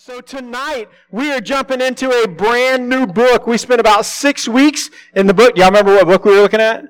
[0.00, 3.48] So tonight we are jumping into a brand new book.
[3.48, 5.58] We spent about six weeks in the book.
[5.58, 6.84] Y'all remember what book we were looking at?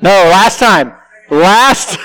[0.00, 0.94] No, last time.
[1.28, 1.98] Last.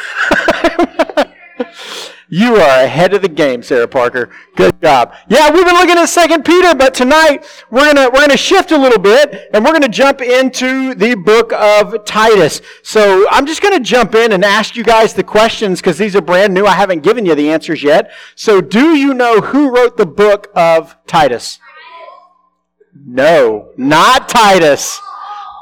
[2.32, 4.30] You are ahead of the game, Sarah Parker.
[4.56, 5.16] Good job.
[5.30, 8.78] Yeah, we've been looking at Second Peter, but tonight we're gonna we're gonna shift a
[8.78, 12.62] little bit, and we're gonna jump into the book of Titus.
[12.84, 16.22] So I'm just gonna jump in and ask you guys the questions because these are
[16.22, 16.68] brand new.
[16.68, 18.12] I haven't given you the answers yet.
[18.36, 21.58] So do you know who wrote the book of Titus?
[22.94, 25.02] No, not Titus.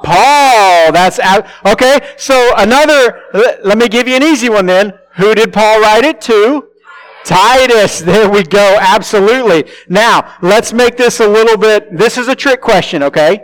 [0.03, 0.91] Paul.
[0.91, 1.47] That's out.
[1.65, 2.13] Okay.
[2.17, 3.21] So another.
[3.63, 4.93] Let me give you an easy one then.
[5.17, 6.67] Who did Paul write it to?
[7.23, 7.99] Titus.
[7.99, 8.77] There we go.
[8.79, 9.69] Absolutely.
[9.89, 13.43] Now, let's make this a little bit, this is a trick question, okay?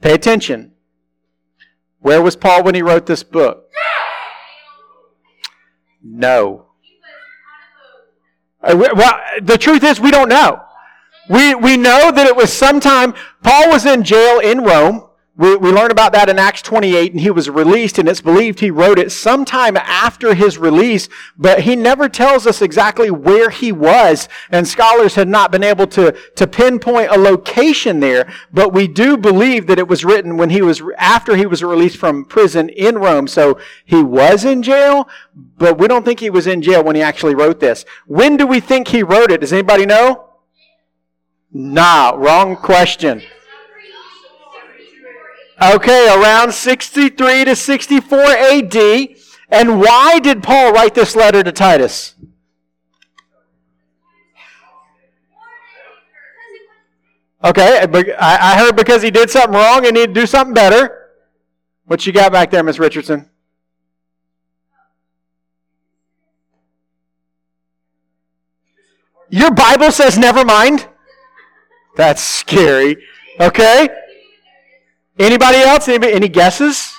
[0.00, 0.72] Pay attention.
[1.98, 3.68] Where was Paul when he wrote this book?
[6.02, 6.66] No.
[8.62, 10.62] Uh, well, the truth is, we don't know.
[11.28, 15.09] We, we know that it was sometime, Paul was in jail in Rome.
[15.40, 18.60] We, we learn about that in Acts 28, and he was released, and it's believed
[18.60, 23.72] he wrote it sometime after his release, but he never tells us exactly where he
[23.72, 28.86] was, and scholars had not been able to, to pinpoint a location there, but we
[28.86, 32.68] do believe that it was written when he was, after he was released from prison
[32.68, 36.84] in Rome, so he was in jail, but we don't think he was in jail
[36.84, 37.86] when he actually wrote this.
[38.06, 39.40] When do we think he wrote it?
[39.40, 40.32] Does anybody know?
[41.50, 43.22] Nah, wrong question.
[45.62, 49.08] Okay, around 63 to 64 AD.
[49.50, 52.14] And why did Paul write this letter to Titus?
[57.42, 57.86] Okay,
[58.18, 61.10] I heard because he did something wrong and to do something better.
[61.86, 63.28] What you got back there, Miss Richardson?
[69.30, 70.88] Your Bible says never mind.
[71.96, 72.96] That's scary.
[73.38, 73.88] Okay?
[75.20, 75.86] Anybody else?
[75.86, 76.96] Anybody, any guesses?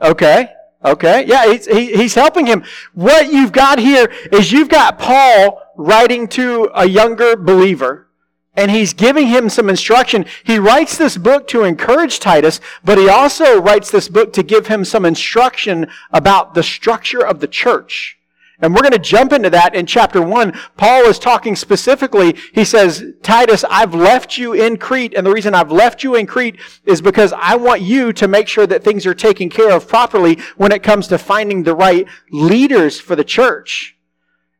[0.00, 0.52] Okay.
[0.84, 1.24] Okay.
[1.26, 2.62] Yeah, he's, he, he's helping him.
[2.92, 8.08] What you've got here is you've got Paul writing to a younger believer
[8.56, 10.26] and he's giving him some instruction.
[10.44, 14.66] He writes this book to encourage Titus, but he also writes this book to give
[14.66, 18.18] him some instruction about the structure of the church.
[18.60, 20.52] And we're going to jump into that in chapter 1.
[20.76, 22.36] Paul is talking specifically.
[22.52, 25.14] He says, Titus, I've left you in Crete.
[25.14, 28.46] And the reason I've left you in Crete is because I want you to make
[28.46, 32.06] sure that things are taken care of properly when it comes to finding the right
[32.30, 33.98] leaders for the church.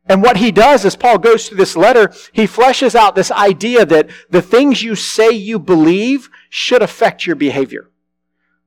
[0.07, 3.87] And what he does as Paul goes through this letter, he fleshes out this idea
[3.87, 7.91] that the things you say you believe should affect your behavior.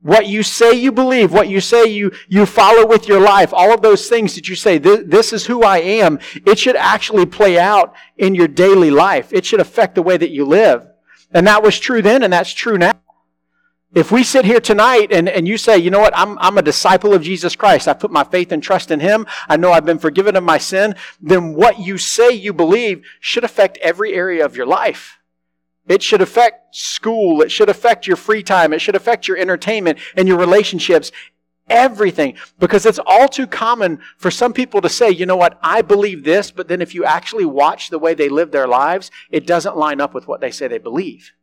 [0.02, 3.74] What you say you believe, what you say you, you follow with your life, all
[3.74, 7.26] of those things that you say, this, this is who I am, it should actually
[7.26, 9.34] play out in your daily life.
[9.34, 10.88] It should affect the way that you live.
[11.32, 12.94] And that was true then, and that's true now.
[13.96, 16.62] If we sit here tonight and, and you say, you know what, I'm, I'm a
[16.62, 19.86] disciple of Jesus Christ, I put my faith and trust in Him, I know I've
[19.86, 24.46] been forgiven of my sin, then what you say you believe should affect every area
[24.46, 25.18] of your life.
[25.88, 27.42] It should affect school.
[27.42, 28.74] It should affect your free time.
[28.74, 31.12] It should affect your entertainment and your relationships.
[31.70, 32.38] Everything.
[32.60, 36.24] Because it's all too common for some people to say, you know what, I believe
[36.24, 39.78] this, but then if you actually watch the way they live their lives, it doesn't
[39.78, 41.34] line up with what they say they believe.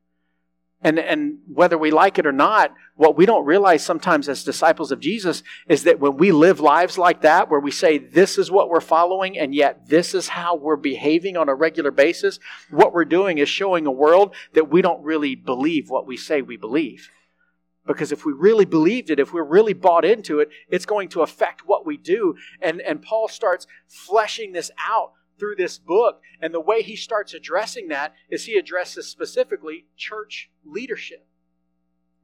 [0.84, 4.92] And, and whether we like it or not, what we don't realize sometimes as disciples
[4.92, 8.50] of Jesus is that when we live lives like that, where we say this is
[8.50, 12.38] what we're following and yet this is how we're behaving on a regular basis,
[12.70, 16.42] what we're doing is showing a world that we don't really believe what we say
[16.42, 17.08] we believe.
[17.86, 21.22] Because if we really believed it, if we're really bought into it, it's going to
[21.22, 22.34] affect what we do.
[22.60, 26.20] And, and Paul starts fleshing this out through this book.
[26.40, 31.26] And the way he starts addressing that is he addresses specifically church leadership.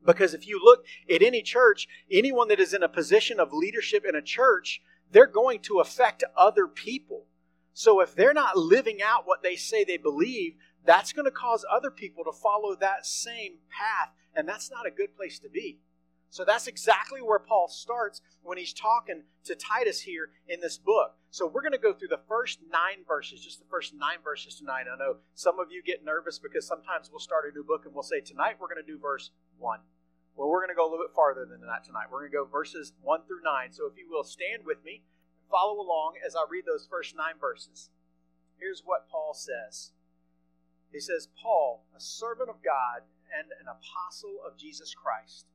[0.05, 4.05] Because if you look at any church, anyone that is in a position of leadership
[4.09, 4.81] in a church,
[5.13, 7.27] they're going to affect other people.
[7.75, 10.55] So if they're not living out what they say they believe,
[10.85, 14.13] that's going to cause other people to follow that same path.
[14.35, 15.81] And that's not a good place to be.
[16.31, 21.19] So that's exactly where Paul starts when he's talking to Titus here in this book.
[21.31, 24.55] So we're going to go through the first nine verses, just the first nine verses
[24.55, 24.87] tonight.
[24.87, 27.93] I know some of you get nervous because sometimes we'll start a new book and
[27.93, 29.81] we'll say, tonight we're going to do verse one.
[30.37, 32.07] Well, we're going to go a little bit farther than that tonight.
[32.11, 33.75] We're going to go verses one through nine.
[33.75, 35.03] So if you will stand with me,
[35.35, 37.91] and follow along as I read those first nine verses.
[38.55, 39.91] Here's what Paul says.
[40.93, 43.03] He says, Paul, a servant of God
[43.35, 45.47] and an apostle of Jesus Christ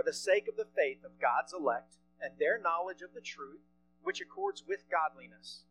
[0.00, 3.60] for the sake of the faith of God's elect and their knowledge of the truth,
[4.00, 5.68] which accords with godliness,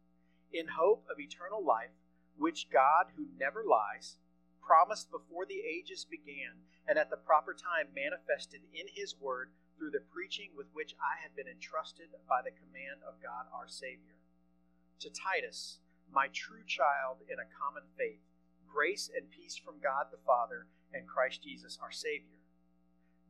[0.53, 1.97] in hope of eternal life,
[2.37, 4.21] which God, who never lies,
[4.61, 9.89] promised before the ages began, and at the proper time manifested in his word through
[9.89, 14.21] the preaching with which I have been entrusted by the command of God our Savior.
[15.01, 15.81] To Titus,
[16.13, 18.21] my true child in a common faith,
[18.69, 22.38] grace and peace from God the Father and Christ Jesus our Savior.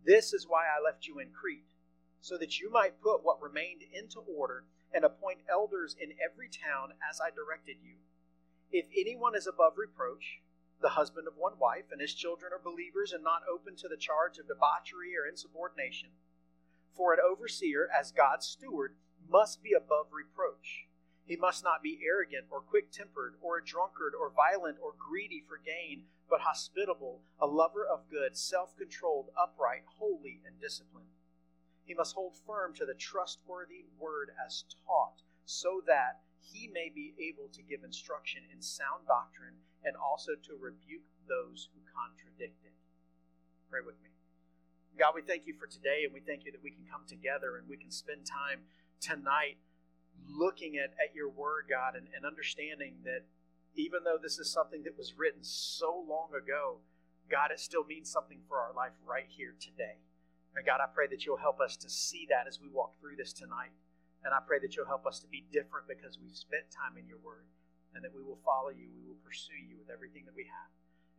[0.06, 1.74] This is why I left you in Crete,
[2.22, 6.94] so that you might put what remained into order and appoint elders in every town
[7.10, 7.96] as I directed you.
[8.72, 10.42] If anyone is above reproach,
[10.82, 13.98] the husband of one wife, and his children are believers and not open to the
[13.98, 16.10] charge of debauchery or insubordination,
[16.96, 18.96] for an overseer, as God's steward,
[19.28, 20.88] must be above reproach.
[21.26, 25.44] He must not be arrogant or quick tempered or a drunkard or violent or greedy
[25.48, 31.10] for gain, but hospitable, a lover of good, self controlled, upright, holy, and disciplined.
[31.84, 37.14] He must hold firm to the trustworthy word as taught, so that he may be
[37.18, 42.78] able to give instruction in sound doctrine and also to rebuke those who contradict it.
[43.70, 44.10] Pray with me.
[44.98, 47.58] God, we thank you for today, and we thank you that we can come together
[47.58, 48.68] and we can spend time
[49.00, 49.58] tonight
[50.28, 53.24] looking at, at your word, God, and, and understanding that
[53.76, 56.80] even though this is something that was written so long ago,
[57.30, 60.02] God, it still means something for our life right here today.
[60.56, 63.16] And God, I pray that you'll help us to see that as we walk through
[63.18, 63.72] this tonight.
[64.26, 67.08] And I pray that you'll help us to be different because we've spent time in
[67.08, 67.46] your word
[67.94, 68.90] and that we will follow you.
[68.92, 70.70] We will pursue you with everything that we have.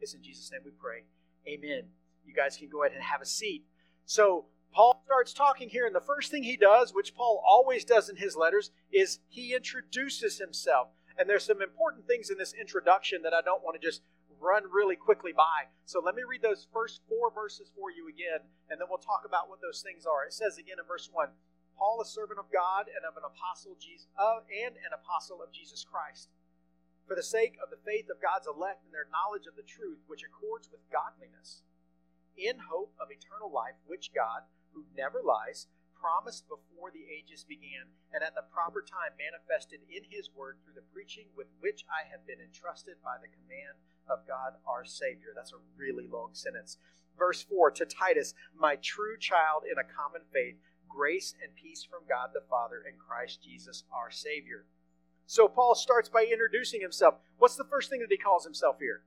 [0.00, 1.06] It's in Jesus' name we pray.
[1.46, 1.88] Amen.
[2.24, 3.64] You guys can go ahead and have a seat.
[4.04, 8.08] So, Paul starts talking here, and the first thing he does, which Paul always does
[8.08, 10.88] in his letters, is he introduces himself.
[11.18, 14.02] And there's some important things in this introduction that I don't want to just
[14.40, 15.68] run really quickly by.
[15.84, 19.28] So let me read those first four verses for you again, and then we'll talk
[19.28, 20.24] about what those things are.
[20.24, 21.28] It says again in verse 1
[21.76, 25.48] Paul, a servant of God and of an apostle Jesus, uh, and an apostle of
[25.48, 26.28] Jesus Christ,
[27.08, 30.04] for the sake of the faith of God's elect and their knowledge of the truth,
[30.04, 31.64] which accords with godliness,
[32.36, 34.44] in hope of eternal life, which God,
[34.76, 40.08] who never lies, promised before the ages began, and at the proper time manifested in
[40.08, 43.76] his word through the preaching with which I have been entrusted by the command
[44.08, 45.36] of God our Savior.
[45.36, 46.80] That's a really long sentence.
[47.20, 50.56] Verse 4 To Titus, my true child in a common faith,
[50.88, 54.64] grace and peace from God the Father and Christ Jesus our Savior.
[55.26, 57.14] So Paul starts by introducing himself.
[57.38, 59.02] What's the first thing that he calls himself here?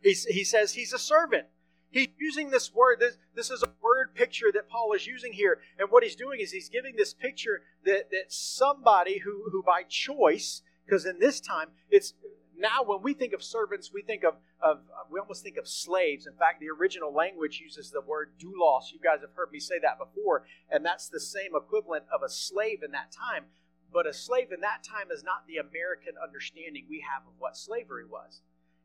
[0.00, 1.46] He's, he says he's a servant.
[1.90, 3.00] He's using this word.
[3.00, 5.58] This, this is a word picture that Paul is using here.
[5.78, 9.82] And what he's doing is he's giving this picture that, that somebody who, who by
[9.88, 12.14] choice, because in this time, it's
[12.56, 14.78] now when we think of servants, we think of, of
[15.10, 16.26] we almost think of slaves.
[16.26, 18.92] In fact, the original language uses the word doulos.
[18.92, 22.28] You guys have heard me say that before, and that's the same equivalent of a
[22.28, 23.46] slave in that time.
[23.92, 27.56] But a slave in that time is not the American understanding we have of what
[27.56, 28.42] slavery was.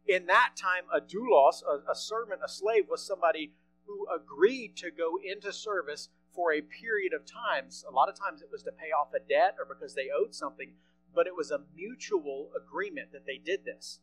[0.07, 3.53] In that time, a doulos, a, a servant, a slave, was somebody
[3.85, 7.83] who agreed to go into service for a period of times.
[7.87, 10.35] A lot of times it was to pay off a debt or because they owed
[10.35, 10.73] something,
[11.13, 13.99] but it was a mutual agreement that they did this.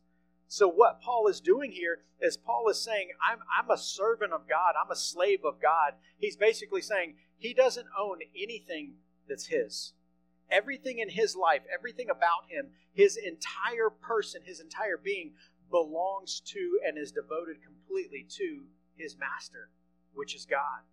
[0.47, 4.47] So, what Paul is doing here is Paul is saying, I'm, I'm a servant of
[4.47, 5.93] God, I'm a slave of God.
[6.17, 8.95] He's basically saying he doesn't own anything
[9.27, 9.93] that's his.
[10.51, 15.31] Everything in his life, everything about him, his entire person, his entire being
[15.69, 18.65] belongs to and is devoted completely to
[18.95, 19.69] his master,
[20.13, 20.85] which is God.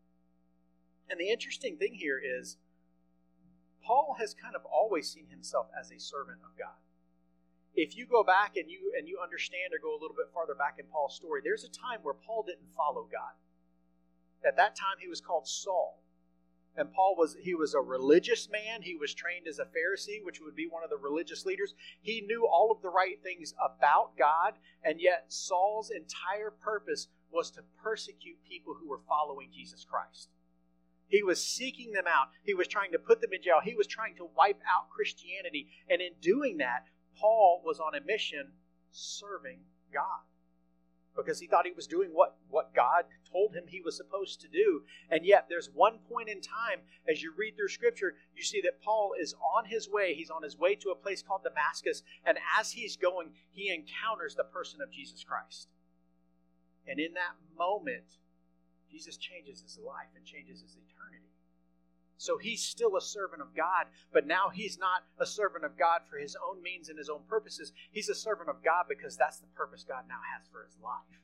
[1.08, 2.56] And the interesting thing here is
[3.84, 6.78] Paul has kind of always seen himself as a servant of God.
[7.74, 10.54] If you go back and you and you understand or go a little bit farther
[10.54, 13.34] back in Paul's story, there's a time where Paul didn't follow God.
[14.46, 16.02] At that time he was called Saul.
[16.76, 18.82] And Paul was he was a religious man.
[18.82, 21.74] He was trained as a Pharisee, which would be one of the religious leaders.
[22.00, 27.50] He knew all of the right things about God, and yet Saul's entire purpose was
[27.52, 30.28] to persecute people who were following Jesus Christ.
[31.08, 32.28] He was seeking them out.
[32.44, 33.60] He was trying to put them in jail.
[33.62, 35.68] He was trying to wipe out Christianity.
[35.88, 36.84] And in doing that,
[37.18, 38.52] Paul was on a mission
[38.92, 39.58] serving
[39.92, 40.29] God
[41.22, 44.48] because he thought he was doing what, what God told him he was supposed to
[44.48, 44.82] do.
[45.10, 48.82] And yet, there's one point in time, as you read through Scripture, you see that
[48.82, 50.14] Paul is on his way.
[50.14, 52.02] He's on his way to a place called Damascus.
[52.24, 55.68] And as he's going, he encounters the person of Jesus Christ.
[56.86, 58.18] And in that moment,
[58.90, 61.30] Jesus changes his life and changes his eternity.
[62.20, 66.02] So he's still a servant of God, but now he's not a servant of God
[66.06, 67.72] for his own means and his own purposes.
[67.90, 71.22] He's a servant of God because that's the purpose God now has for his life.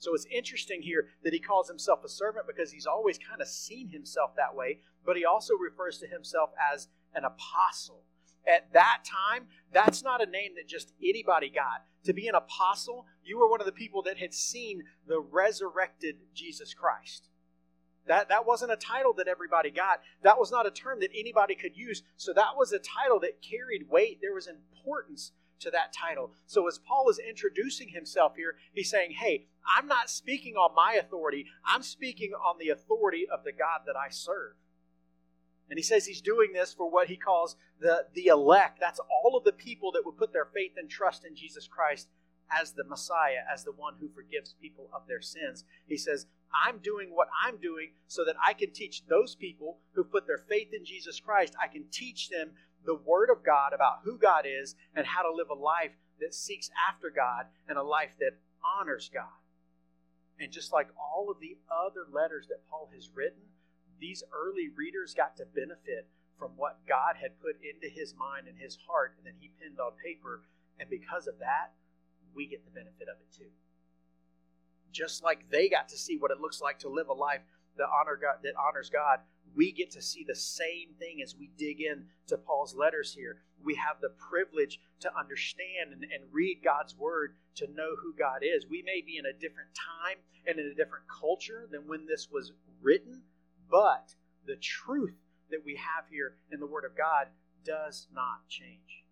[0.00, 3.46] So it's interesting here that he calls himself a servant because he's always kind of
[3.46, 8.02] seen himself that way, but he also refers to himself as an apostle.
[8.44, 11.84] At that time, that's not a name that just anybody got.
[12.06, 16.16] To be an apostle, you were one of the people that had seen the resurrected
[16.34, 17.28] Jesus Christ.
[18.08, 20.00] That, that wasn't a title that everybody got.
[20.22, 22.02] That was not a term that anybody could use.
[22.16, 24.18] So that was a title that carried weight.
[24.20, 26.32] There was importance to that title.
[26.46, 29.46] So as Paul is introducing himself here, he's saying, Hey,
[29.76, 33.96] I'm not speaking on my authority, I'm speaking on the authority of the God that
[33.96, 34.54] I serve.
[35.70, 38.78] And he says he's doing this for what he calls the, the elect.
[38.80, 42.08] That's all of the people that would put their faith and trust in Jesus Christ
[42.50, 45.64] as the Messiah, as the one who forgives people of their sins.
[45.86, 50.04] He says, I'm doing what I'm doing so that I can teach those people who
[50.04, 52.52] put their faith in Jesus Christ, I can teach them
[52.84, 56.34] the Word of God about who God is and how to live a life that
[56.34, 59.38] seeks after God and a life that honors God.
[60.40, 63.42] And just like all of the other letters that Paul has written,
[64.00, 66.06] these early readers got to benefit
[66.38, 69.80] from what God had put into his mind and his heart, and then he penned
[69.80, 70.42] on paper.
[70.78, 71.74] And because of that,
[72.34, 73.50] we get the benefit of it too.
[74.92, 77.40] Just like they got to see what it looks like to live a life
[77.76, 79.20] that honor God, that honors God,
[79.54, 83.38] we get to see the same thing as we dig in to Paul's letters here.
[83.62, 88.40] We have the privilege to understand and, and read God's word to know who God
[88.42, 88.66] is.
[88.68, 92.28] We may be in a different time and in a different culture than when this
[92.30, 93.22] was written,
[93.70, 94.14] but
[94.46, 95.16] the truth
[95.50, 97.28] that we have here in the Word of God
[97.64, 99.04] does not change.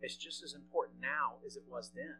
[0.00, 2.16] It's just as important now as it was then.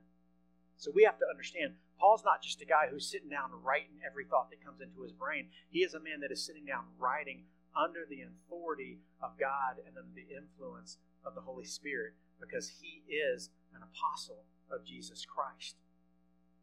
[0.77, 4.25] So we have to understand Paul's not just a guy who's sitting down writing every
[4.25, 5.49] thought that comes into his brain.
[5.71, 7.45] He is a man that is sitting down writing
[7.77, 13.03] under the authority of God and under the influence of the Holy Spirit because he
[13.11, 15.77] is an apostle of Jesus Christ.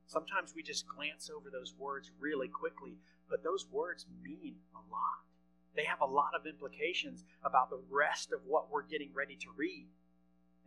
[0.08, 2.98] Sometimes we just glance over those words really quickly
[3.30, 5.26] but those words mean a lot.
[5.76, 9.48] They have a lot of implications about the rest of what we're getting ready to
[9.58, 9.88] read.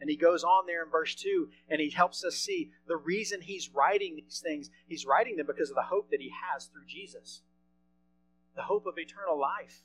[0.00, 3.40] And he goes on there in verse 2 and he helps us see the reason
[3.40, 4.70] he's writing these things.
[4.86, 7.42] He's writing them because of the hope that he has through Jesus
[8.58, 9.84] the hope of eternal life,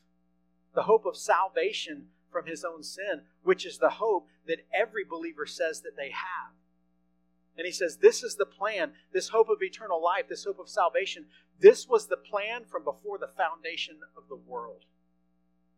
[0.74, 5.46] the hope of salvation from his own sin, which is the hope that every believer
[5.46, 6.54] says that they have.
[7.56, 10.68] And he says, This is the plan, this hope of eternal life, this hope of
[10.68, 11.28] salvation.
[11.60, 14.86] This was the plan from before the foundation of the world.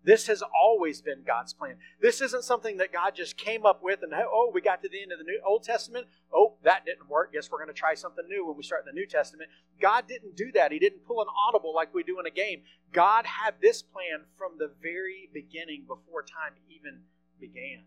[0.05, 1.77] This has always been God's plan.
[2.00, 5.01] This isn't something that God just came up with and, oh, we got to the
[5.01, 6.05] end of the New Old Testament.
[6.31, 7.33] Oh, that didn't work.
[7.33, 9.50] Guess we're going to try something new when we start the New Testament.
[9.81, 10.71] God didn't do that.
[10.71, 12.62] He didn't pull an audible like we do in a game.
[12.93, 17.00] God had this plan from the very beginning before time even
[17.39, 17.85] began.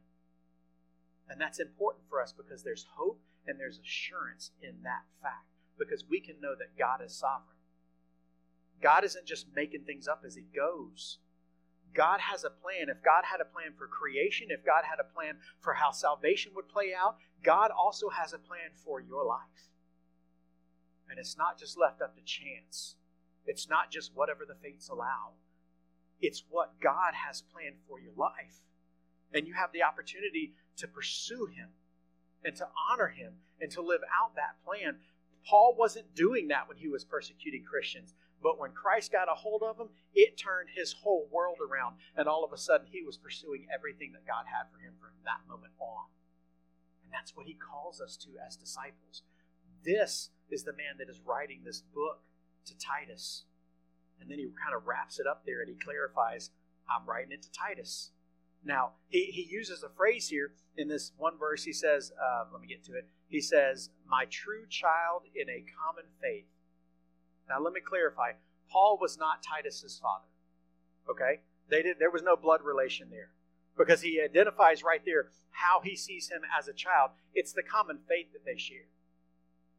[1.28, 5.46] And that's important for us because there's hope and there's assurance in that fact
[5.78, 7.58] because we can know that God is sovereign.
[8.82, 11.18] God isn't just making things up as He goes.
[11.94, 12.88] God has a plan.
[12.88, 16.52] If God had a plan for creation, if God had a plan for how salvation
[16.54, 19.70] would play out, God also has a plan for your life.
[21.08, 22.96] And it's not just left up to chance,
[23.46, 25.32] it's not just whatever the fates allow.
[26.20, 28.60] It's what God has planned for your life.
[29.32, 31.68] And you have the opportunity to pursue Him
[32.44, 34.96] and to honor him and to live out that plan.
[35.46, 38.14] Paul wasn't doing that when he was persecuting Christians.
[38.42, 41.96] But when Christ got a hold of him, it turned his whole world around.
[42.16, 45.10] And all of a sudden, he was pursuing everything that God had for him from
[45.24, 46.06] that moment on.
[47.02, 49.22] And that's what he calls us to as disciples.
[49.84, 52.22] This is the man that is writing this book
[52.66, 53.44] to Titus.
[54.20, 56.50] And then he kind of wraps it up there and he clarifies
[56.88, 58.12] I'm writing it to Titus.
[58.64, 61.64] Now, he, he uses a phrase here in this one verse.
[61.64, 63.06] He says, uh, let me get to it.
[63.28, 66.46] He says, My true child in a common faith.
[67.48, 68.32] Now, let me clarify.
[68.70, 70.28] Paul was not Titus's father.
[71.10, 71.40] Okay?
[71.70, 73.30] They did, there was no blood relation there
[73.76, 77.10] because he identifies right there how he sees him as a child.
[77.34, 78.88] It's the common faith that they share.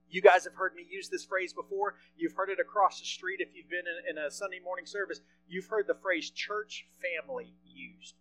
[0.10, 1.96] You guys have heard me use this phrase before.
[2.18, 5.22] You've heard it across the street if you've been in, in a Sunday morning service.
[5.48, 8.16] You've heard the phrase church family used.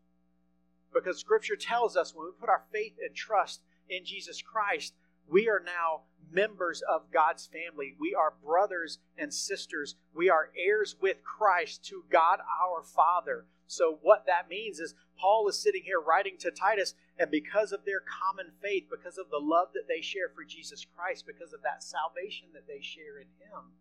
[0.93, 4.95] Because Scripture tells us when we put our faith and trust in Jesus Christ,
[5.28, 7.94] we are now members of God's family.
[7.99, 9.97] We are brothers and sisters.
[10.14, 13.47] We are heirs with Christ to God our Father.
[13.66, 17.85] So, what that means is Paul is sitting here writing to Titus, and because of
[17.85, 21.62] their common faith, because of the love that they share for Jesus Christ, because of
[21.62, 23.76] that salvation that they share in Him,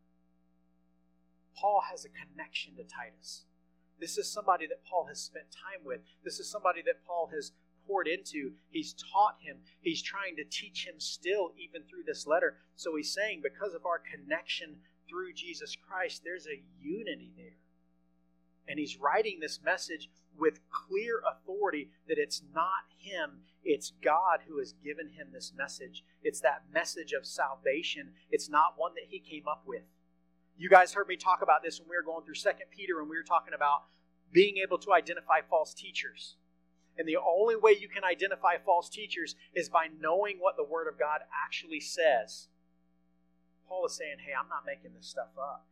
[1.55, 3.45] Paul has a connection to Titus.
[3.99, 6.01] This is somebody that Paul has spent time with.
[6.23, 7.51] This is somebody that Paul has
[7.87, 8.51] poured into.
[8.69, 9.57] He's taught him.
[9.81, 12.57] He's trying to teach him still, even through this letter.
[12.75, 14.77] So he's saying, because of our connection
[15.09, 17.57] through Jesus Christ, there's a unity there.
[18.67, 24.59] And he's writing this message with clear authority that it's not him, it's God who
[24.59, 26.03] has given him this message.
[26.21, 28.11] It's that message of salvation.
[28.29, 29.83] It's not one that he came up with.
[30.57, 33.09] You guys heard me talk about this when we were going through Second Peter and
[33.09, 33.83] we were talking about
[34.31, 36.35] being able to identify false teachers.
[36.97, 40.87] And the only way you can identify false teachers is by knowing what the Word
[40.87, 42.47] of God actually says.
[43.67, 45.65] Paul is saying, hey, I'm not making this stuff up.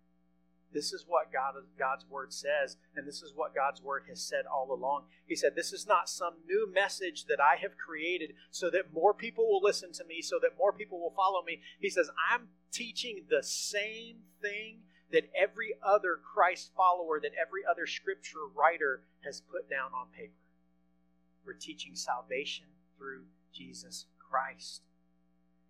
[0.76, 4.44] This is what God, God's Word says, and this is what God's Word has said
[4.46, 5.04] all along.
[5.26, 9.14] He said, This is not some new message that I have created so that more
[9.14, 11.62] people will listen to me, so that more people will follow me.
[11.80, 14.80] He says, I'm teaching the same thing
[15.14, 20.34] that every other Christ follower, that every other scripture writer has put down on paper.
[21.46, 22.66] We're teaching salvation
[22.98, 23.24] through
[23.54, 24.82] Jesus Christ.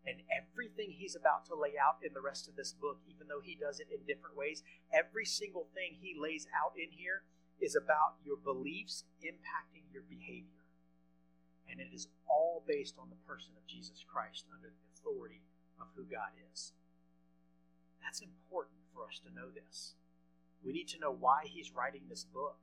[0.06, 3.42] And everything he's about to lay out in the rest of this book, even though
[3.42, 4.64] he does it in different ways,
[4.94, 7.26] every single thing he lays out in here
[7.60, 10.64] is about your beliefs impacting your behavior.
[11.68, 15.42] And it is all based on the person of Jesus Christ under the authority
[15.82, 16.74] of who God is.
[18.02, 19.96] That's important for us to know this.
[20.64, 22.58] We need to know why he's writing this book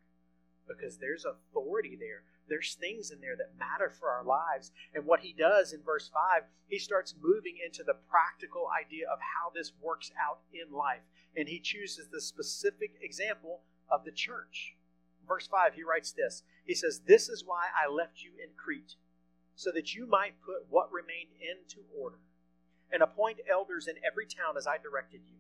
[0.69, 2.23] because there's authority there.
[2.49, 4.73] There's things in there that matter for our lives.
[4.95, 9.19] And what he does in verse 5, he starts moving into the practical idea of
[9.21, 11.03] how this works out in life.
[11.37, 14.77] And he chooses the specific example of the church.
[15.27, 18.97] Verse 5, he writes this He says, This is why I left you in Crete,
[19.55, 22.19] so that you might put what remained into order,
[22.91, 25.39] and appoint elders in every town as I directed you.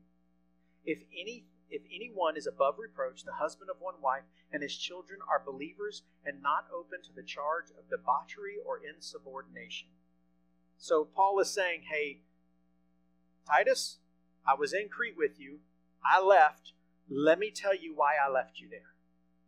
[0.84, 5.20] If any if anyone is above reproach, the husband of one wife, and his children
[5.28, 9.88] are believers and not open to the charge of debauchery or insubordination.
[10.76, 12.20] So Paul is saying, hey,
[13.48, 13.98] Titus,
[14.46, 15.60] I was in Crete with you.
[16.04, 16.72] I left.
[17.08, 18.94] Let me tell you why I left you there.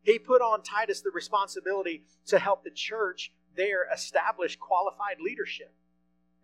[0.02, 5.74] He put on Titus the responsibility to help the church there establish qualified leadership.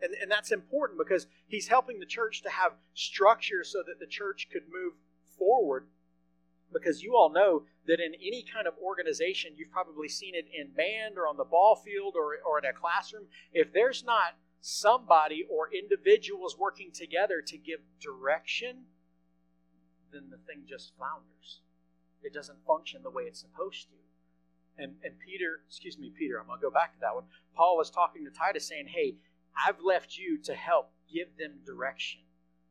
[0.03, 4.07] And, and that's important because he's helping the church to have structure so that the
[4.07, 4.95] church could move
[5.41, 5.87] forward
[6.73, 10.71] because you all know that in any kind of organization, you've probably seen it in
[10.71, 13.25] band or on the ball field or, or in a classroom.
[13.53, 18.85] If there's not somebody or individuals working together to give direction,
[20.13, 21.63] then the thing just flounders.
[22.23, 23.97] It doesn't function the way it's supposed to.
[24.79, 27.25] And, and Peter, excuse me, Peter, I'm going to go back to that one.
[27.57, 29.17] Paul was talking to Titus saying, Hey,
[29.57, 32.21] I've left you to help give them direction.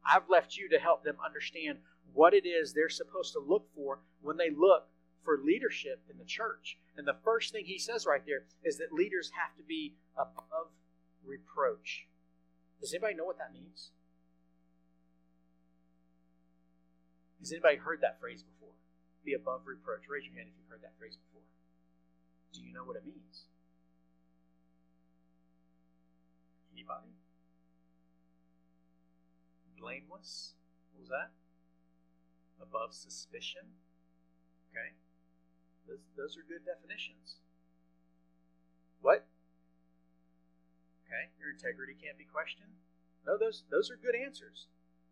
[0.05, 1.79] I've left you to help them understand
[2.13, 4.87] what it is they're supposed to look for when they look
[5.23, 6.77] for leadership in the church.
[6.97, 10.71] And the first thing he says right there is that leaders have to be above
[11.25, 12.07] reproach.
[12.79, 13.91] Does anybody know what that means?
[17.39, 18.75] Has anybody heard that phrase before?
[19.23, 20.07] Be above reproach.
[20.09, 21.43] Raise your hand if you've heard that phrase before.
[22.53, 23.45] Do you know what it means?
[26.73, 27.15] Anybody?
[29.79, 30.53] Blameless?
[30.91, 31.31] What was that?
[32.61, 33.75] Above suspicion.
[34.71, 34.93] Okay?
[35.87, 37.41] Those, those are good definitions.
[39.01, 39.25] What?
[41.07, 42.77] Okay, your integrity can't be questioned.
[43.25, 44.67] No, those, those are good answers.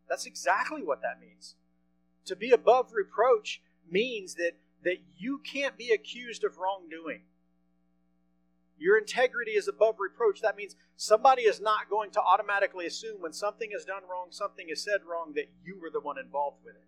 [0.08, 1.56] That's exactly what that means.
[2.26, 7.22] To be above reproach means that, that you can't be accused of wrongdoing.
[8.78, 10.42] Your integrity is above reproach.
[10.42, 14.68] That means somebody is not going to automatically assume when something is done wrong, something
[14.70, 16.88] is said wrong, that you were the one involved with it.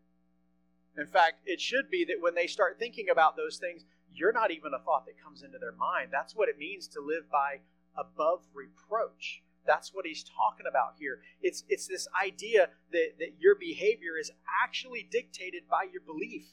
[0.97, 4.51] In fact, it should be that when they start thinking about those things, you're not
[4.51, 6.09] even a thought that comes into their mind.
[6.11, 7.59] That's what it means to live by
[7.97, 9.43] above reproach.
[9.65, 11.19] That's what he's talking about here.
[11.41, 14.31] It's, it's this idea that, that your behavior is
[14.63, 16.47] actually dictated by your belief.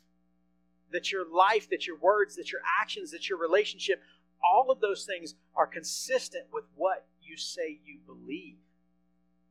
[0.93, 4.03] That your life, that your words, that your actions, that your relationship,
[4.45, 8.59] all of those things are consistent with what you say you believe.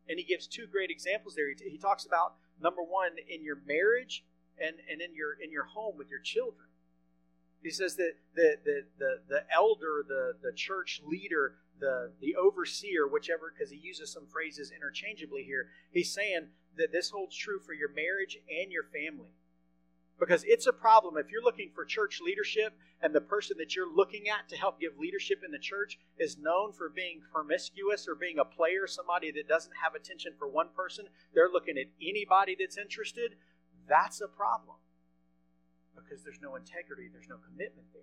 [0.07, 1.49] And he gives two great examples there.
[1.49, 4.23] He, he talks about number one, in your marriage,
[4.59, 6.67] and, and in your in your home with your children.
[7.63, 13.07] He says that the the the, the elder, the, the church leader, the the overseer,
[13.07, 15.67] whichever, because he uses some phrases interchangeably here.
[15.91, 19.33] He's saying that this holds true for your marriage and your family.
[20.17, 23.93] Because it's a problem if you're looking for church leadership and the person that you're
[23.93, 28.15] looking at to help give leadership in the church is known for being promiscuous or
[28.15, 32.55] being a player, somebody that doesn't have attention for one person, they're looking at anybody
[32.57, 33.35] that's interested.
[33.87, 34.77] That's a problem
[35.95, 38.01] because there's no integrity, there's no commitment there.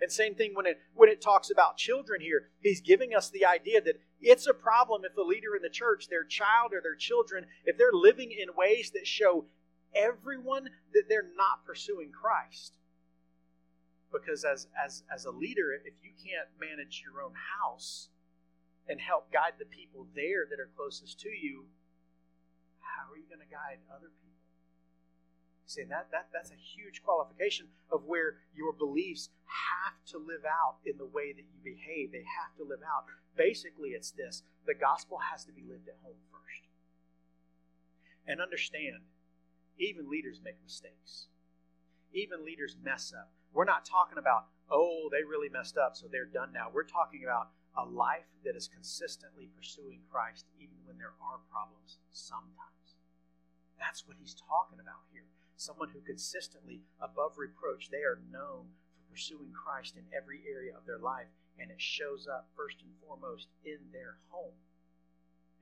[0.00, 3.44] And same thing when it when it talks about children here, he's giving us the
[3.44, 6.94] idea that it's a problem if the leader in the church, their child or their
[6.94, 9.46] children, if they're living in ways that show
[9.94, 12.76] everyone that they're not pursuing Christ.
[14.12, 18.08] Because as, as, as a leader, if you can't manage your own house
[18.88, 21.66] and help guide the people there that are closest to you,
[22.80, 24.27] how are you going to guide other people?
[25.68, 30.80] See, that, that, that's a huge qualification of where your beliefs have to live out
[30.88, 32.08] in the way that you behave.
[32.08, 33.04] They have to live out.
[33.36, 36.64] Basically, it's this the gospel has to be lived at home first.
[38.24, 39.04] And understand,
[39.76, 41.28] even leaders make mistakes.
[42.16, 43.28] Even leaders mess up.
[43.52, 46.72] We're not talking about, oh, they really messed up, so they're done now.
[46.72, 52.00] We're talking about a life that is consistently pursuing Christ, even when there are problems
[52.08, 52.96] sometimes.
[53.76, 55.28] That's what he's talking about here
[55.58, 60.86] someone who consistently, above reproach, they are known for pursuing Christ in every area of
[60.86, 61.26] their life,
[61.58, 64.54] and it shows up first and foremost in their home.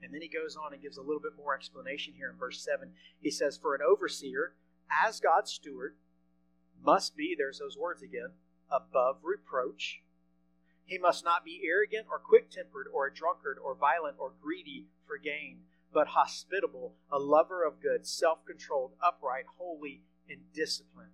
[0.01, 2.63] And then he goes on and gives a little bit more explanation here in verse
[2.63, 2.91] 7.
[3.19, 4.53] He says, For an overseer,
[4.91, 5.95] as God's steward,
[6.79, 8.37] must be, there's those words again,
[8.69, 10.01] above reproach.
[10.85, 14.85] He must not be arrogant or quick tempered or a drunkard or violent or greedy
[15.07, 15.61] for gain
[15.93, 21.11] but hospitable, a lover of good, self controlled, upright, holy, and disciplined.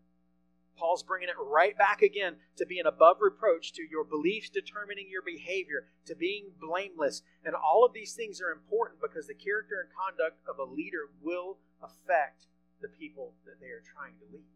[0.78, 5.22] Paul's bringing it right back again to being above reproach, to your beliefs determining your
[5.22, 7.22] behavior, to being blameless.
[7.46, 11.10] And all of these things are important because the character and conduct of a leader
[11.22, 12.48] will affect
[12.82, 14.50] the people that they are trying to lead.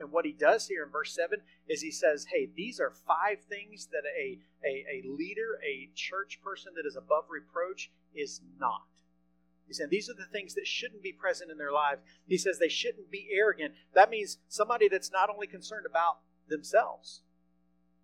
[0.00, 3.38] And what he does here in verse 7 is he says, hey, these are five
[3.48, 8.82] things that a, a, a leader, a church person that is above reproach is not.
[9.72, 12.02] He said these are the things that shouldn't be present in their lives.
[12.28, 13.72] He says they shouldn't be arrogant.
[13.94, 17.22] That means somebody that's not only concerned about themselves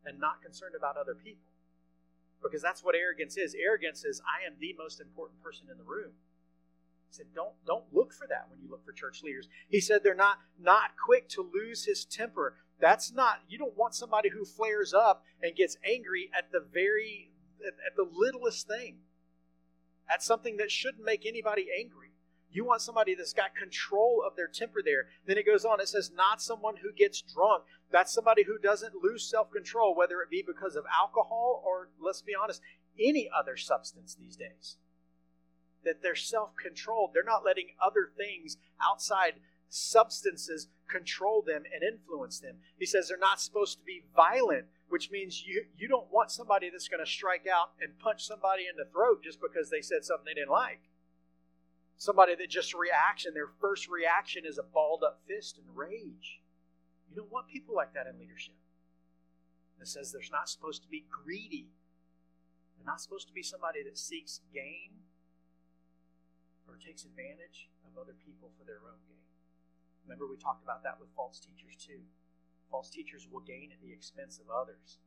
[0.02, 1.52] and not concerned about other people.
[2.42, 3.54] Because that's what arrogance is.
[3.54, 6.12] Arrogance is I am the most important person in the room.
[7.10, 9.46] He said, don't, don't look for that when you look for church leaders.
[9.68, 12.56] He said they're not, not quick to lose his temper.
[12.80, 17.32] That's not, you don't want somebody who flares up and gets angry at the very,
[17.60, 19.00] at, at the littlest thing.
[20.08, 22.12] That's something that shouldn't make anybody angry.
[22.50, 25.08] You want somebody that's got control of their temper there.
[25.26, 27.64] Then it goes on, it says, not someone who gets drunk.
[27.90, 32.22] That's somebody who doesn't lose self control, whether it be because of alcohol or, let's
[32.22, 32.62] be honest,
[32.98, 34.76] any other substance these days.
[35.84, 37.10] That they're self controlled.
[37.12, 39.34] They're not letting other things outside
[39.68, 42.56] substances control them and influence them.
[42.78, 46.70] He says they're not supposed to be violent which means you, you don't want somebody
[46.70, 50.04] that's going to strike out and punch somebody in the throat just because they said
[50.04, 50.88] something they didn't like.
[51.96, 56.40] Somebody that just reacts and their first reaction is a balled up fist and rage.
[57.10, 58.54] You don't want people like that in leadership.
[59.80, 61.70] It says there's not supposed to be greedy.
[62.76, 65.04] They're not supposed to be somebody that seeks gain
[66.66, 69.26] or takes advantage of other people for their own gain.
[70.04, 72.00] Remember, we talked about that with false teachers too.
[72.70, 74.98] False teachers will gain at the expense of others.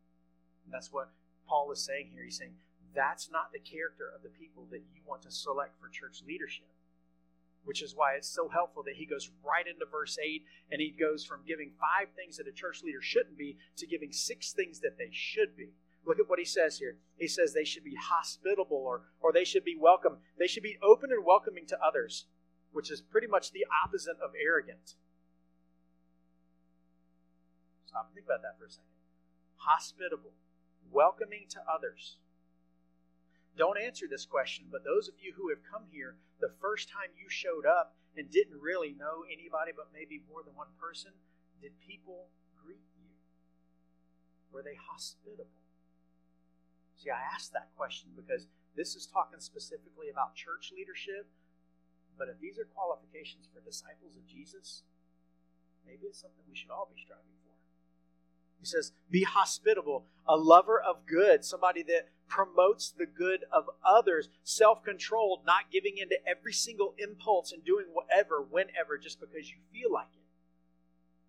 [0.66, 1.12] And that's what
[1.48, 2.24] Paul is saying here.
[2.24, 2.56] He's saying
[2.96, 6.68] that's not the character of the people that you want to select for church leadership.
[7.64, 10.90] Which is why it's so helpful that he goes right into verse 8 and he
[10.90, 14.80] goes from giving five things that a church leader shouldn't be to giving six things
[14.80, 15.74] that they should be.
[16.06, 16.98] Look at what he says here.
[17.18, 20.18] He says they should be hospitable or, or they should be welcome.
[20.40, 22.26] They should be open and welcoming to others,
[22.72, 24.96] which is pretty much the opposite of arrogant.
[28.14, 28.96] Think about that for a second.
[29.56, 30.34] Hospitable,
[30.90, 32.18] welcoming to others.
[33.58, 37.12] Don't answer this question, but those of you who have come here the first time
[37.20, 41.12] you showed up and didn't really know anybody but maybe more than one person,
[41.60, 43.12] did people greet you?
[44.52, 45.52] Were they hospitable?
[46.96, 51.28] See, I asked that question because this is talking specifically about church leadership,
[52.18, 54.84] but if these are qualifications for disciples of Jesus,
[55.86, 57.41] maybe it's something we should all be striving for.
[58.62, 64.30] He says, Be hospitable, a lover of good, somebody that promotes the good of others,
[64.44, 69.50] self controlled, not giving in to every single impulse and doing whatever, whenever, just because
[69.50, 70.22] you feel like it.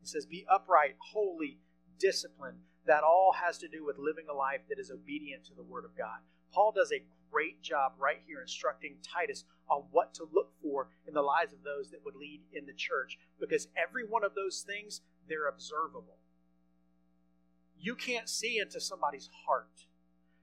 [0.00, 1.58] He says, Be upright, holy,
[1.98, 2.58] disciplined.
[2.86, 5.84] That all has to do with living a life that is obedient to the Word
[5.84, 6.18] of God.
[6.52, 11.14] Paul does a great job right here instructing Titus on what to look for in
[11.14, 14.64] the lives of those that would lead in the church because every one of those
[14.66, 16.18] things, they're observable.
[17.82, 19.86] You can't see into somebody's heart.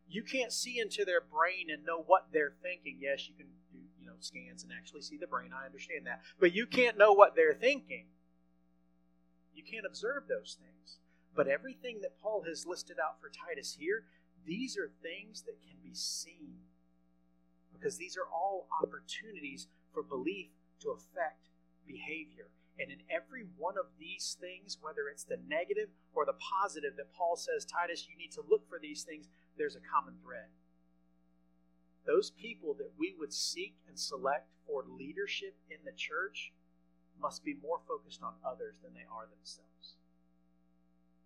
[0.10, 2.98] You can't see into their brain and know what they're thinking.
[3.00, 5.52] Yes, you can do, you know, scans and actually see the brain.
[5.56, 6.22] I understand that.
[6.38, 8.08] But you can't know what they're thinking.
[9.54, 10.98] You can't observe those things.
[11.34, 14.04] But everything that Paul has listed out for Titus here,
[14.46, 16.58] these are things that can be seen.
[17.72, 20.50] Because these are all opportunities for belief
[20.82, 21.48] to affect
[21.88, 22.48] behavior.
[22.78, 27.14] And in every one of these things, whether it's the negative or the positive that
[27.14, 29.28] Paul says, Titus, you need to look for these things,
[29.58, 30.48] there's a common thread.
[32.06, 36.54] Those people that we would seek and select for leadership in the church
[37.22, 39.96] must be more focused on others than they are themselves.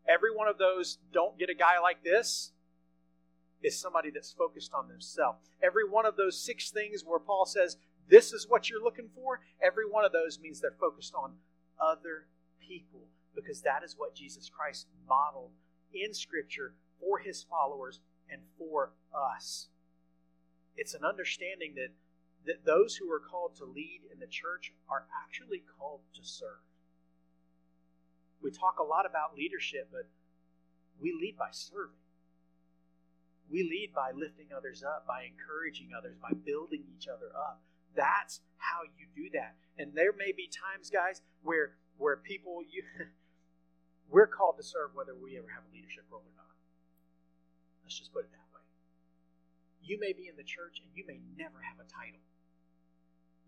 [0.08, 2.52] Every one of those don't get a guy like this
[3.62, 5.50] is somebody that's focused on themselves.
[5.62, 7.78] Every one of those six things where Paul says,
[8.10, 11.34] this is what you're looking for, every one of those means they're focused on
[11.80, 12.28] other
[12.60, 15.52] people because that is what Jesus Christ modeled
[15.94, 19.68] in Scripture for his followers and for us.
[20.76, 21.94] It's an understanding that,
[22.46, 26.64] that those who are called to lead in the church are actually called to serve.
[28.42, 30.10] We talk a lot about leadership, but
[31.00, 31.96] we lead by serving.
[33.50, 37.62] We lead by lifting others up, by encouraging others, by building each other up.
[37.96, 39.56] That's how you do that.
[39.78, 42.84] And there may be times, guys, where where people you
[44.12, 46.56] we're called to serve whether we ever have a leadership role or not.
[47.84, 48.64] Let's just put it that way.
[49.82, 52.22] You may be in the church and you may never have a title.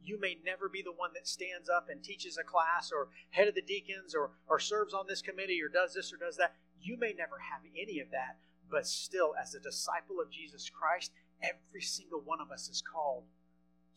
[0.05, 3.47] You may never be the one that stands up and teaches a class or head
[3.47, 6.53] of the deacons or, or serves on this committee or does this or does that.
[6.79, 8.38] You may never have any of that,
[8.69, 13.23] but still, as a disciple of Jesus Christ, every single one of us is called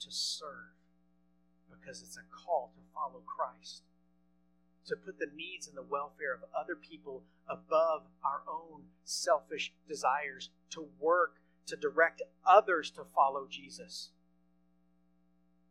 [0.01, 0.77] to serve
[1.71, 3.83] because it's a call to follow Christ,
[4.87, 10.51] to put the needs and the welfare of other people above our own selfish desires,
[10.71, 14.11] to work to direct others to follow Jesus.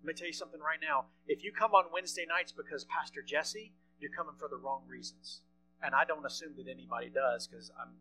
[0.02, 1.06] Let me tell you something right now.
[1.28, 5.42] If you come on Wednesday nights because Pastor Jesse, you're coming for the wrong reasons.
[5.82, 7.98] And I don't assume that anybody does because I'm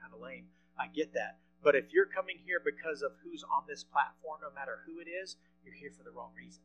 [0.00, 0.46] kind of lame.
[0.78, 1.38] I get that.
[1.62, 5.08] But if you're coming here because of who's on this platform, no matter who it
[5.08, 6.62] is, you're here for the wrong reason.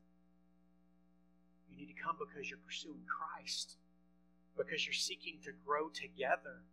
[1.70, 3.78] You need to come because you're pursuing Christ,
[4.58, 6.66] because you're seeking to grow together,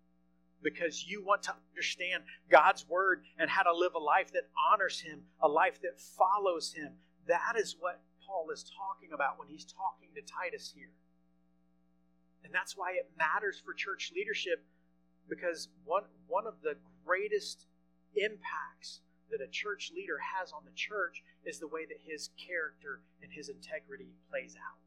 [0.63, 5.01] because you want to understand God's Word and how to live a life that honors
[5.01, 6.93] Him, a life that follows Him.
[7.29, 10.91] That is what Paul is talking about when he's talking to Titus here.
[12.43, 14.65] And that's why it matters for church leadership
[15.29, 17.67] because one, one of the greatest
[18.17, 19.01] impacts
[19.31, 23.33] that a church leader has on the church is the way that his character and
[23.33, 24.79] his integrity plays out.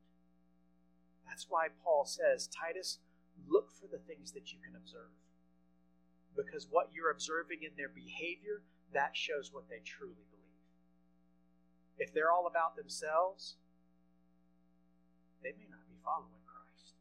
[1.27, 2.99] That's why Paul says, Titus,
[3.45, 5.11] look for the things that you can observe.
[6.35, 8.63] Because what you're observing in their behavior,
[8.93, 10.63] that shows what they truly believe.
[11.97, 13.57] If they're all about themselves,
[15.43, 16.95] they may not be following Christ.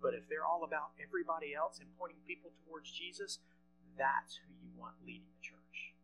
[0.00, 3.40] But if they're all about everybody else and pointing people towards Jesus,
[3.98, 5.94] that's who you want leading the church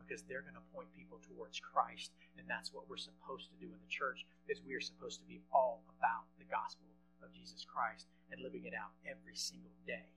[0.00, 3.68] because they're going to point people towards Christ and that's what we're supposed to do
[3.68, 6.88] in the church is we are supposed to be all about the gospel
[7.20, 10.16] of Jesus Christ and living it out every single day.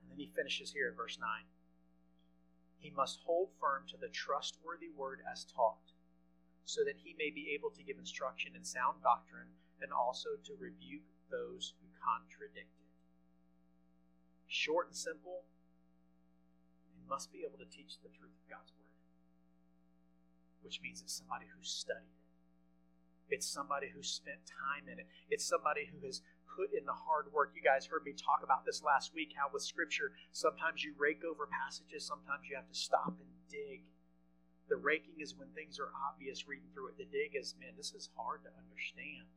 [0.00, 1.28] And then he finishes here in verse 9.
[2.78, 5.94] He must hold firm to the trustworthy word as taught,
[6.64, 10.58] so that he may be able to give instruction in sound doctrine and also to
[10.58, 12.81] rebuke those who contradict.
[14.52, 15.48] Short and simple,
[16.92, 18.92] it must be able to teach the truth of God's Word,
[20.60, 23.32] which means it's somebody who's studied it.
[23.32, 25.08] It's somebody who's spent time in it.
[25.32, 26.20] It's somebody who has
[26.52, 27.56] put in the hard work.
[27.56, 31.24] You guys heard me talk about this last week how with Scripture, sometimes you rake
[31.24, 33.88] over passages, sometimes you have to stop and dig.
[34.68, 37.00] The raking is when things are obvious reading through it.
[37.00, 39.32] The dig is, man, this is hard to understand.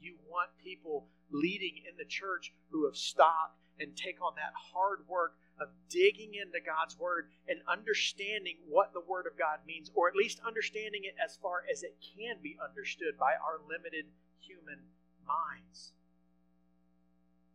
[0.00, 5.00] You want people leading in the church who have stopped and take on that hard
[5.08, 10.08] work of digging into God's Word and understanding what the Word of God means, or
[10.08, 14.06] at least understanding it as far as it can be understood by our limited
[14.40, 14.78] human
[15.26, 15.92] minds.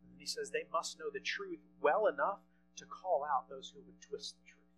[0.04, 2.40] And he says they must know the truth well enough
[2.76, 4.72] to call out those who would twist the truth,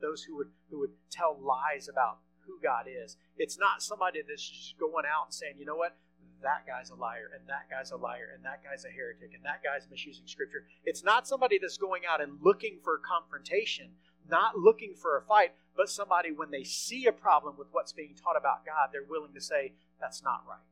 [0.00, 3.16] those who would who would tell lies about who God is.
[3.36, 5.96] It's not somebody that's just going out and saying, you know what,
[6.42, 9.44] that guy's a liar, and that guy's a liar, and that guy's a heretic, and
[9.44, 10.64] that guy's misusing scripture.
[10.84, 13.90] It's not somebody that's going out and looking for confrontation,
[14.28, 18.14] not looking for a fight, but somebody, when they see a problem with what's being
[18.14, 20.66] taught about God, they're willing to say, that's not right.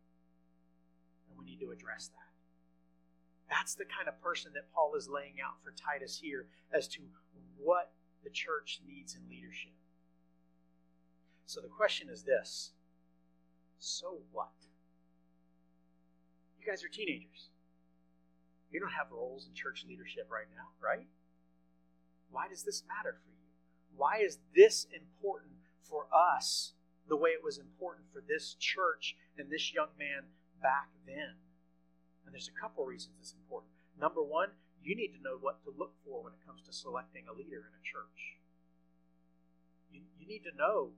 [1.29, 2.27] And we need to address that.
[3.49, 7.01] That's the kind of person that Paul is laying out for Titus here as to
[7.57, 7.93] what
[8.25, 9.73] the church needs in leadership.
[11.47, 12.73] So the question is this
[13.79, 14.66] so what?
[16.67, 17.51] Guys are teenagers.
[18.73, 21.07] You don't have roles in church leadership right now, right?
[22.31, 23.47] Why does this matter for you?
[23.97, 26.73] Why is this important for us
[27.09, 30.27] the way it was important for this church and this young man
[30.61, 31.39] back then.
[32.25, 33.73] And there's a couple reasons it's important.
[33.99, 34.51] Number one,
[34.83, 37.63] you need to know what to look for when it comes to selecting a leader
[37.63, 38.39] in a church.
[39.91, 40.91] You, you need to know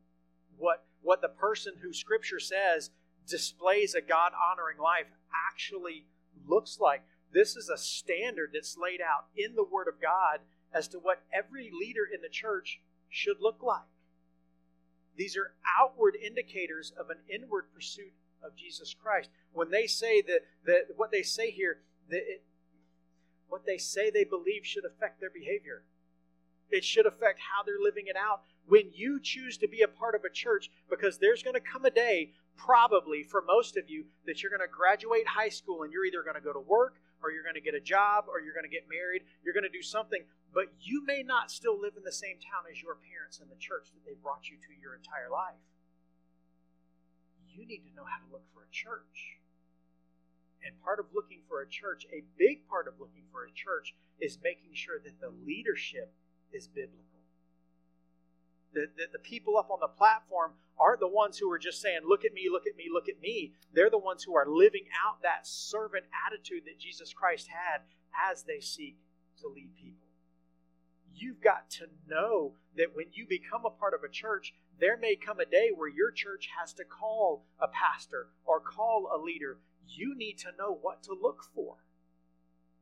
[0.57, 2.90] what, what the person who Scripture says
[3.29, 5.07] displays a God honoring life
[5.53, 6.07] actually
[6.47, 7.03] looks like.
[7.33, 10.41] This is a standard that's laid out in the Word of God
[10.73, 13.88] as to what every leader in the church should look like.
[15.17, 18.12] These are outward indicators of an inward pursuit
[18.43, 19.31] of Jesus Christ.
[19.53, 22.45] When they say that, that what they say here, that it,
[23.49, 25.83] what they say they believe should affect their behavior.
[26.71, 28.43] It should affect how they're living it out.
[28.67, 31.85] When you choose to be a part of a church, because there's going to come
[31.85, 35.92] a day, probably for most of you, that you're going to graduate high school and
[35.92, 38.42] you're either going to go to work or you're going to get a job or
[38.42, 39.23] you're going to get married.
[39.40, 40.21] You're going to do something,
[40.53, 43.59] but you may not still live in the same town as your parents and the
[43.59, 45.62] church that they brought you to your entire life
[47.59, 49.42] you need to know how to look for a church.
[50.62, 53.94] And part of looking for a church, a big part of looking for a church,
[54.21, 56.14] is making sure that the leadership
[56.53, 57.17] is biblical.
[58.74, 62.00] That, that the people up on the platform aren't the ones who are just saying,
[62.07, 63.54] Look at me, look at me, look at me.
[63.72, 67.83] They're the ones who are living out that servant attitude that Jesus Christ had
[68.31, 68.98] as they seek
[69.40, 70.09] to lead people.
[71.14, 75.16] You've got to know that when you become a part of a church, there may
[75.16, 79.59] come a day where your church has to call a pastor or call a leader.
[79.87, 81.76] You need to know what to look for.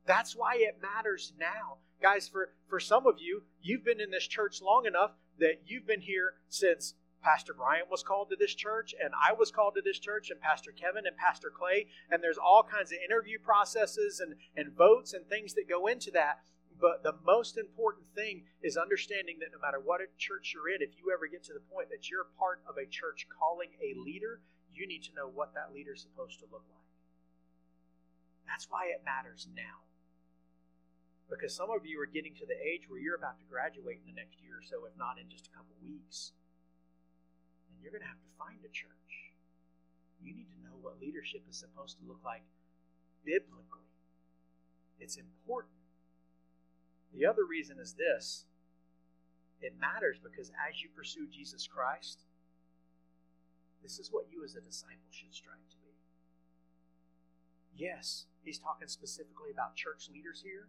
[0.07, 1.79] That's why it matters now.
[2.03, 5.87] Guys, for, for some of you, you've been in this church long enough that you've
[5.87, 9.83] been here since Pastor Brian was called to this church, and I was called to
[9.83, 14.21] this church, and Pastor Kevin and Pastor Clay, and there's all kinds of interview processes
[14.21, 16.41] and, and votes and things that go into that.
[16.79, 20.95] But the most important thing is understanding that no matter what church you're in, if
[20.99, 24.41] you ever get to the point that you're part of a church calling a leader,
[24.73, 26.87] you need to know what that leader is supposed to look like.
[28.47, 29.83] That's why it matters now.
[31.27, 34.07] Because some of you are getting to the age where you're about to graduate in
[34.07, 36.33] the next year or so, if not in just a couple weeks.
[37.71, 39.35] And you're going to have to find a church.
[40.23, 42.47] You need to know what leadership is supposed to look like
[43.27, 43.91] biblically.
[45.03, 45.77] It's important
[47.17, 48.45] the other reason is this
[49.61, 52.21] it matters because as you pursue Jesus Christ,
[53.83, 55.97] this is what you as a disciple should strive to be.
[57.75, 60.69] Yes, he's talking specifically about church leaders here,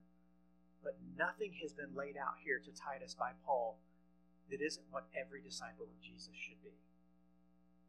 [0.84, 3.80] but nothing has been laid out here to Titus by Paul
[4.50, 6.76] that isn't what every disciple of Jesus should be.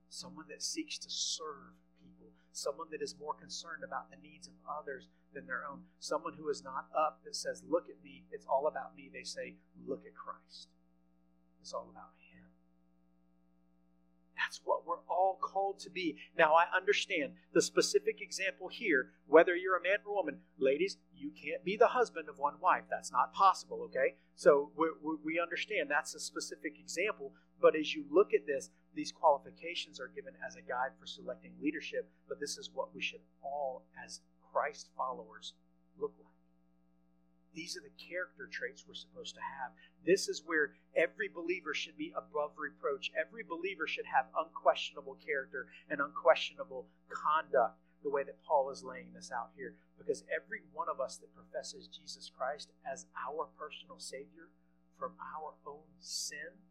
[0.08, 4.54] Someone that seeks to serve people, someone that is more concerned about the needs of
[4.66, 5.80] others than their own.
[6.00, 9.10] Someone who is not up that says, Look at me, it's all about me.
[9.12, 10.68] They say, Look at Christ.
[11.60, 12.27] It's all about Him.
[14.38, 16.16] That's what we're all called to be.
[16.38, 20.38] Now, I understand the specific example here, whether you're a man or a woman.
[20.58, 22.84] Ladies, you can't be the husband of one wife.
[22.88, 24.14] That's not possible, okay?
[24.36, 24.86] So we,
[25.24, 27.32] we understand that's a specific example.
[27.60, 31.52] But as you look at this, these qualifications are given as a guide for selecting
[31.60, 32.08] leadership.
[32.28, 34.20] But this is what we should all, as
[34.52, 35.54] Christ followers
[35.98, 36.37] look like.
[37.54, 39.72] These are the character traits we're supposed to have.
[40.04, 43.10] This is where every believer should be above reproach.
[43.18, 49.12] Every believer should have unquestionable character and unquestionable conduct, the way that Paul is laying
[49.12, 49.74] this out here.
[49.96, 54.52] Because every one of us that professes Jesus Christ as our personal Savior
[54.98, 56.62] from our own sin,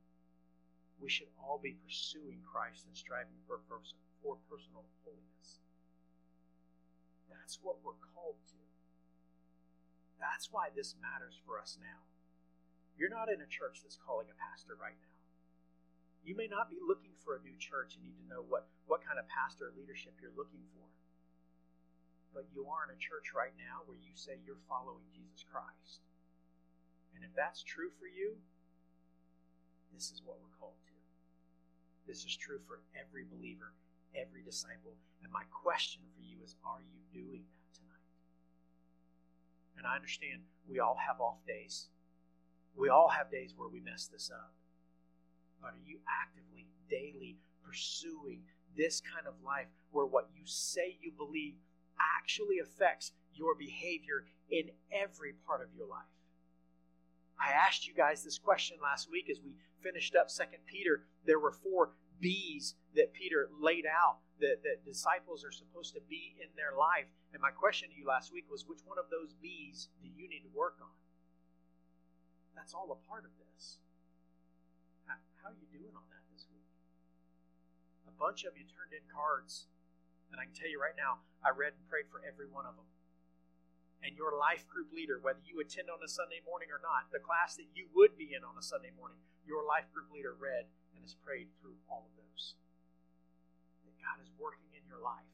[0.99, 5.59] we should all be pursuing Christ and striving for, person, for personal holiness.
[7.29, 8.66] That's what we're called to.
[10.19, 12.05] That's why this matters for us now.
[12.97, 15.15] You're not in a church that's calling a pastor right now.
[16.25, 19.05] You may not be looking for a new church and need to know what, what
[19.05, 20.89] kind of pastor leadership you're looking for.
[22.33, 26.03] But you are in a church right now where you say you're following Jesus Christ.
[27.15, 28.35] And if that's true for you,
[29.93, 30.97] this is what we're called to.
[32.09, 33.77] This is true for every believer
[34.17, 34.97] every disciple.
[35.23, 37.56] And my question for you is are you doing that?
[39.77, 41.87] And I understand we all have off days.
[42.75, 44.53] We all have days where we mess this up.
[45.61, 48.41] But are you actively, daily pursuing
[48.75, 51.55] this kind of life where what you say you believe
[51.99, 56.05] actually affects your behavior in every part of your life?
[57.39, 61.03] I asked you guys this question last week as we finished up Second Peter.
[61.25, 66.37] There were four B's that Peter laid out that, that disciples are supposed to be
[66.37, 67.09] in their life.
[67.33, 70.29] And my question to you last week was which one of those B's do you
[70.29, 70.93] need to work on?
[72.57, 73.77] That's all a part of this.
[75.05, 76.65] How, how are you doing on that this week?
[78.09, 79.69] A bunch of you turned in cards.
[80.33, 82.75] And I can tell you right now, I read and prayed for every one of
[82.75, 82.89] them.
[84.03, 87.23] And your life group leader, whether you attend on a Sunday morning or not, the
[87.23, 89.17] class that you would be in on a Sunday morning,
[89.47, 92.59] your life group leader read and has prayed through all of those.
[94.07, 95.27] God is working in your life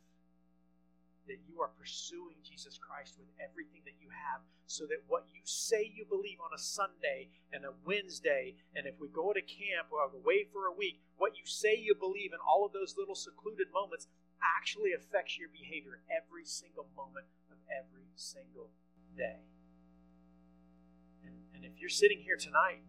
[1.28, 5.40] that you are pursuing Jesus Christ with everything that you have, so that what you
[5.44, 9.88] say you believe on a Sunday and a Wednesday, and if we go to camp
[9.92, 13.16] or away for a week, what you say you believe in all of those little
[13.16, 14.08] secluded moments
[14.44, 18.72] actually affects your behavior every single moment of every single
[19.16, 19.48] day.
[21.24, 22.84] And, and if you're sitting here tonight,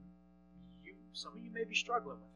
[0.82, 2.33] you some of you may be struggling with.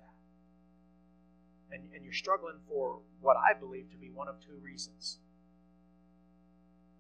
[1.70, 5.20] And, and you're struggling for what I believe to be one of two reasons.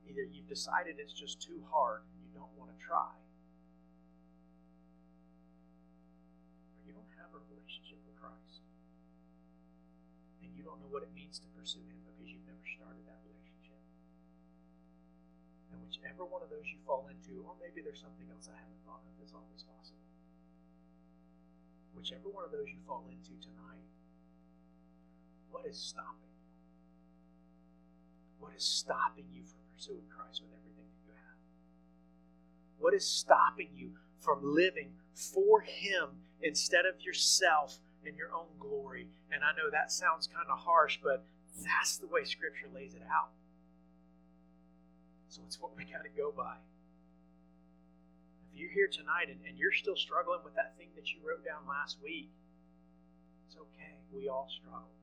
[0.04, 3.12] Either you've decided it's just too hard and you don't want to try,
[6.76, 8.60] or you don't have a relationship with Christ.
[10.44, 13.20] And you don't know what it means to pursue Him because you've never started that
[13.24, 13.80] relationship.
[15.72, 18.80] And whichever one of those you fall into, or maybe there's something else I haven't
[18.84, 20.08] thought of, is always possible.
[21.96, 23.84] Whichever one of those you fall into tonight,
[25.50, 26.28] what is stopping?
[28.38, 31.38] What is stopping you from pursuing Christ with everything that you have?
[32.78, 39.08] What is stopping you from living for Him instead of yourself and your own glory?
[39.32, 41.24] And I know that sounds kind of harsh, but
[41.64, 43.30] that's the way Scripture lays it out.
[45.28, 46.56] So it's what we got to go by.
[48.50, 51.44] If you're here tonight and, and you're still struggling with that thing that you wrote
[51.44, 52.30] down last week,
[53.46, 54.00] it's okay.
[54.12, 54.97] We all struggle.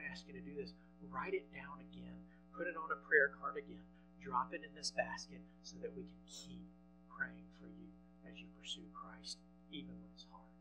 [0.00, 0.72] I ask you to do this.
[1.12, 2.20] Write it down again
[2.60, 3.80] put it on a prayer card again,
[4.20, 6.68] drop it in this basket so that we can keep
[7.08, 7.88] praying for you
[8.28, 9.40] as you pursue Christ,
[9.72, 10.52] even when it's hard.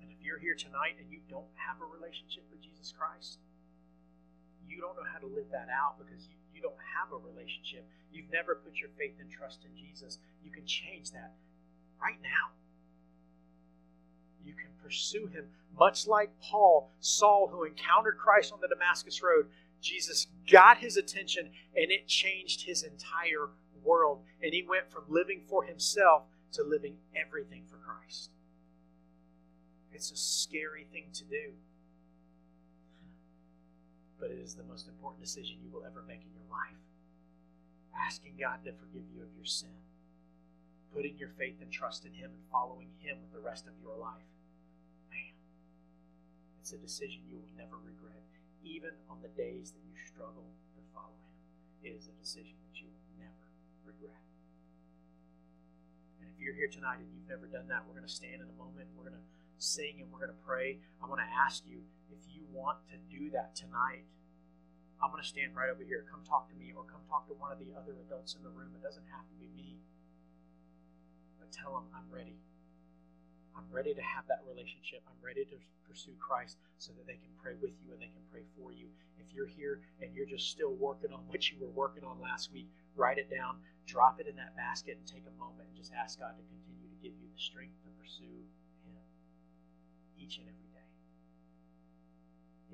[0.00, 3.36] And if you're here tonight and you don't have a relationship with Jesus Christ,
[4.64, 7.84] you don't know how to live that out because you, you don't have a relationship.
[8.08, 10.24] You've never put your faith and trust in Jesus.
[10.40, 11.36] You can change that
[12.00, 12.56] right now
[14.46, 15.46] you can pursue him.
[15.78, 19.46] Much like Paul, Saul, who encountered Christ on the Damascus Road,
[19.80, 23.50] Jesus got his attention and it changed his entire
[23.84, 24.20] world.
[24.42, 26.22] And he went from living for himself
[26.52, 28.30] to living everything for Christ.
[29.92, 31.52] It's a scary thing to do.
[34.18, 36.80] But it is the most important decision you will ever make in your life.
[37.94, 39.76] Asking God to forgive you of your sin.
[40.94, 43.96] Putting your faith and trust in Him and following Him with the rest of your
[43.96, 44.24] life.
[46.66, 48.26] It's a decision you will never regret,
[48.66, 51.38] even on the days that you struggle to follow Him.
[51.78, 53.46] It is a decision that you will never
[53.86, 54.18] regret.
[56.18, 58.50] And if you're here tonight and you've never done that, we're going to stand in
[58.50, 58.90] a moment.
[58.98, 59.22] We're going to
[59.62, 60.82] sing and we're going to pray.
[60.98, 64.02] I want to ask you if you want to do that tonight.
[64.98, 66.02] I'm going to stand right over here.
[66.10, 68.50] Come talk to me or come talk to one of the other adults in the
[68.50, 68.74] room.
[68.74, 69.78] It doesn't have to be me.
[71.38, 72.42] But tell them I'm ready.
[73.56, 75.00] I'm ready to have that relationship.
[75.08, 75.56] I'm ready to
[75.88, 78.92] pursue Christ so that they can pray with you and they can pray for you.
[79.16, 82.52] If you're here and you're just still working on what you were working on last
[82.52, 83.56] week, write it down,
[83.88, 86.84] drop it in that basket, and take a moment and just ask God to continue
[86.84, 88.44] to give you the strength to pursue
[88.84, 89.00] Him
[90.20, 90.90] each and every day.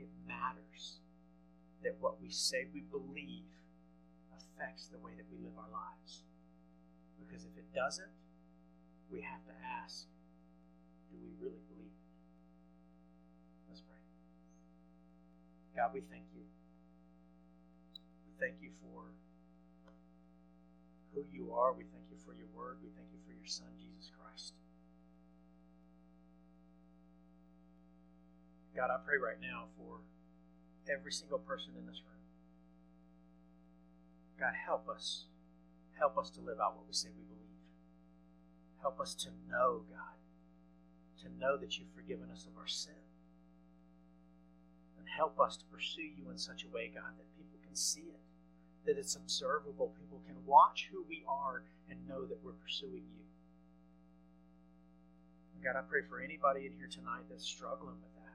[0.03, 0.99] It matters
[1.87, 3.47] that what we say we believe
[4.35, 6.23] affects the way that we live our lives.
[7.19, 8.11] Because if it doesn't,
[9.11, 10.07] we have to ask
[11.13, 11.93] do we really believe?
[13.69, 14.01] Let's pray.
[15.77, 16.43] God, we thank you.
[18.25, 19.13] We thank you for
[21.13, 21.77] who you are.
[21.77, 22.81] We thank you for your word.
[22.81, 24.57] We thank you for your Son, Jesus Christ.
[28.75, 30.01] God, I pray right now for
[30.89, 32.25] every single person in this room.
[34.41, 35.27] God, help us.
[35.99, 37.63] Help us to live out what we say we believe.
[38.81, 40.17] Help us to know, God,
[41.23, 42.99] to know that you've forgiven us of our sin.
[44.99, 48.13] And help us to pursue you in such a way, God, that people can see
[48.13, 48.23] it,
[48.87, 49.95] that it's observable.
[49.99, 53.23] People can watch who we are and know that we're pursuing you.
[55.63, 58.35] God, I pray for anybody in here tonight that's struggling with that.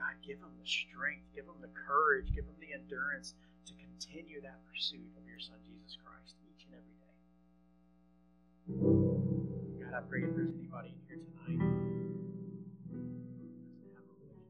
[0.00, 3.36] God, give them the strength, give them the courage, give them the endurance
[3.68, 6.32] to continue that pursuit of your Son, Jesus Christ,
[9.94, 11.18] I pray if there's anybody in here
[11.58, 11.87] tonight